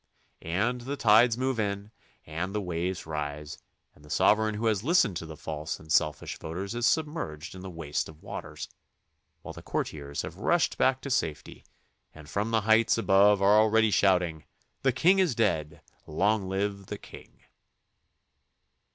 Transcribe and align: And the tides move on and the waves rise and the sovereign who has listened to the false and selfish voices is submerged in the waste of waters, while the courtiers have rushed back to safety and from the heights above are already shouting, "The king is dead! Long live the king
And 0.41 0.81
the 0.81 0.97
tides 0.97 1.37
move 1.37 1.59
on 1.59 1.91
and 2.25 2.55
the 2.55 2.59
waves 2.59 3.05
rise 3.05 3.59
and 3.93 4.03
the 4.03 4.09
sovereign 4.09 4.55
who 4.55 4.65
has 4.65 4.83
listened 4.83 5.15
to 5.17 5.27
the 5.27 5.37
false 5.37 5.79
and 5.79 5.91
selfish 5.91 6.39
voices 6.39 6.73
is 6.73 6.87
submerged 6.87 7.53
in 7.53 7.61
the 7.61 7.69
waste 7.69 8.09
of 8.09 8.23
waters, 8.23 8.67
while 9.43 9.53
the 9.53 9.61
courtiers 9.61 10.23
have 10.23 10.37
rushed 10.37 10.79
back 10.79 11.01
to 11.01 11.11
safety 11.11 11.63
and 12.15 12.27
from 12.27 12.49
the 12.49 12.61
heights 12.61 12.97
above 12.97 13.43
are 13.43 13.59
already 13.59 13.91
shouting, 13.91 14.45
"The 14.81 14.91
king 14.91 15.19
is 15.19 15.35
dead! 15.35 15.83
Long 16.17 16.49
live 16.49 16.87
the 16.87 16.97
king 16.97 17.43